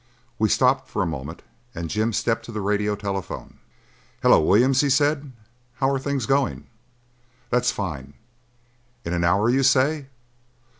[0.39, 1.43] We stopped for a moment,
[1.75, 3.59] and Jim stepped to the radio telephone.
[4.23, 5.31] "Hello, Williams," he said,
[5.75, 6.65] "how are things going?
[7.51, 8.15] That's fine.
[9.05, 10.07] In an hour, you say?